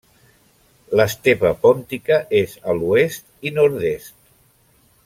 [0.99, 4.15] L'estepa pòntica és a l'oest i nord-est.